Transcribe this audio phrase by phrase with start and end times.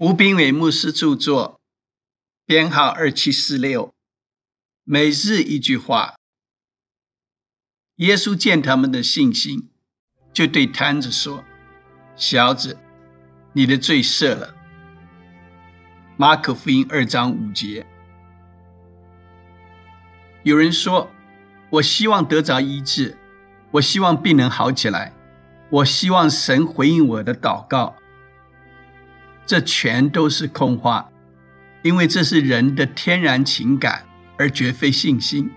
[0.00, 1.58] 吴斌伟牧师著作，
[2.46, 3.92] 编号二七四六。
[4.84, 6.14] 每日一句话。
[7.96, 9.70] 耶稣见他们的信心，
[10.32, 11.42] 就对摊子说
[12.14, 12.78] ：“小子，
[13.54, 14.54] 你的罪赦了。”
[16.16, 17.84] 马可福音二章五节。
[20.44, 21.10] 有人说
[21.70, 23.18] ：“我希望得着医治，
[23.72, 25.12] 我希望病能好起来，
[25.70, 27.96] 我希望神回应我的祷告。”
[29.48, 31.08] 这全都是空话，
[31.82, 34.04] 因为这是人的天然情感，
[34.36, 35.50] 而绝非信心。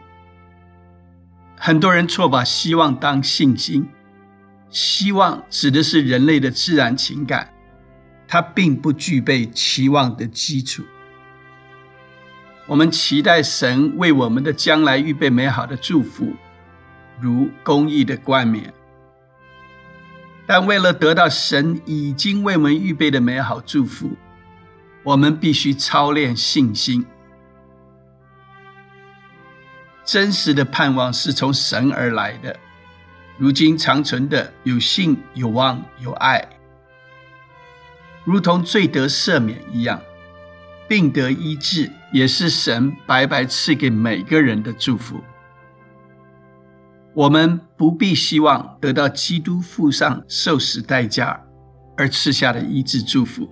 [1.57, 3.89] 很多人错把希望当信心，
[4.69, 7.51] 希望指的是人类的自然情感，
[8.29, 10.85] 它并不具备期望的基础。
[12.67, 16.33] 我们期待神为我们的将来预备美好的祝福，
[17.19, 18.73] 如公义的冠冕。
[20.53, 24.17] 但为了得到神已经为我们预备的美好祝福，
[25.01, 27.05] 我们必须操练信心。
[30.03, 32.53] 真实的盼望是从神而来的，
[33.37, 36.45] 如今长存的有信、有望、有爱，
[38.25, 40.01] 如同罪得赦免一样，
[40.85, 45.23] 病得医治，也是神白白赐给每个人的祝福。
[47.13, 51.41] 我们不必希望得到基督付上受死代价
[51.97, 53.49] 而赐下的医治祝福，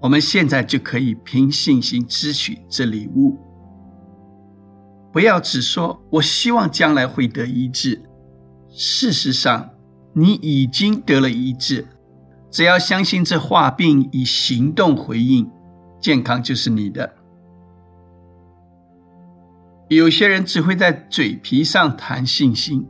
[0.00, 3.38] 我们现在就可以凭信心支取这礼物。
[5.12, 8.02] 不要只说“我希望将来会得医治”，
[8.70, 9.70] 事实上，
[10.14, 11.86] 你已经得了医治。
[12.50, 15.48] 只要相信这话，并以行动回应，
[16.00, 17.14] 健康就是你的。
[19.94, 22.86] 有些人只会在嘴皮上谈信心，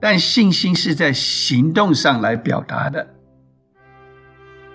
[0.00, 3.14] 但信心是在行动上来表达的。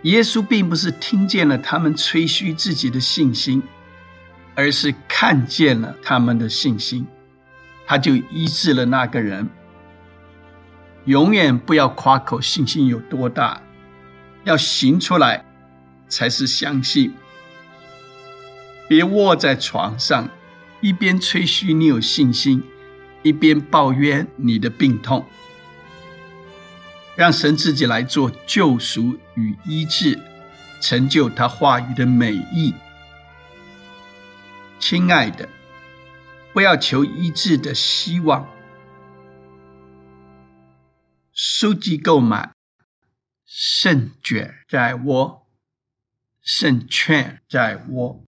[0.03, 3.63] 耶稣并不是听见了他们吹嘘自己的信心，
[4.53, 7.07] 而是看见了他们的信心，
[7.87, 9.47] 他就医治了那个人。
[11.05, 13.61] 永远不要夸口信心有多大，
[14.43, 15.45] 要行出来
[16.07, 17.13] 才是相信。
[18.87, 20.29] 别卧在床上。
[20.85, 22.61] 一边吹嘘你有信心，
[23.23, 25.25] 一边抱怨你的病痛，
[27.15, 30.19] 让神自己来做救赎与医治，
[30.79, 32.75] 成就他话语的美意。
[34.77, 35.49] 亲爱的，
[36.53, 38.47] 不要求医治的希望。
[41.33, 42.53] 书籍购买，
[43.43, 45.47] 胜券在握，
[46.43, 48.24] 胜券在握。